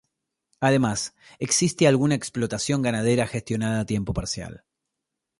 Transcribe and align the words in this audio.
Además, 0.61 1.13
existe 1.37 1.87
alguna 1.87 2.15
explotación 2.15 2.81
ganadera 2.81 3.27
gestionada 3.27 3.81
a 3.81 3.85
tiempo 3.85 4.15
parcial. 4.15 4.63